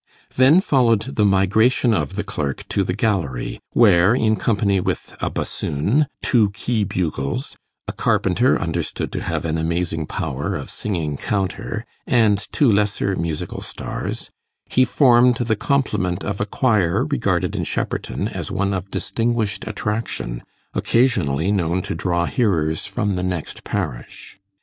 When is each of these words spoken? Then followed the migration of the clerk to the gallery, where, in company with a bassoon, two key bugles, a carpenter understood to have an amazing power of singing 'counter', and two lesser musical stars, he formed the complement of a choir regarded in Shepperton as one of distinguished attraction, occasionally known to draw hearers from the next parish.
Then 0.35 0.61
followed 0.61 1.15
the 1.15 1.25
migration 1.25 1.93
of 1.93 2.15
the 2.15 2.23
clerk 2.23 2.67
to 2.69 2.83
the 2.83 2.95
gallery, 2.95 3.59
where, 3.73 4.15
in 4.15 4.35
company 4.35 4.79
with 4.79 5.15
a 5.21 5.29
bassoon, 5.29 6.07
two 6.23 6.49
key 6.55 6.83
bugles, 6.83 7.55
a 7.87 7.93
carpenter 7.93 8.59
understood 8.59 9.11
to 9.11 9.21
have 9.21 9.45
an 9.45 9.59
amazing 9.59 10.07
power 10.07 10.55
of 10.55 10.71
singing 10.71 11.17
'counter', 11.17 11.85
and 12.07 12.47
two 12.51 12.71
lesser 12.71 13.15
musical 13.15 13.61
stars, 13.61 14.31
he 14.65 14.85
formed 14.85 15.35
the 15.35 15.55
complement 15.55 16.23
of 16.23 16.41
a 16.41 16.47
choir 16.47 17.05
regarded 17.05 17.55
in 17.55 17.63
Shepperton 17.63 18.27
as 18.27 18.49
one 18.49 18.73
of 18.73 18.89
distinguished 18.89 19.67
attraction, 19.67 20.41
occasionally 20.73 21.51
known 21.51 21.83
to 21.83 21.93
draw 21.93 22.25
hearers 22.25 22.87
from 22.87 23.17
the 23.17 23.23
next 23.23 23.63
parish. 23.63 24.39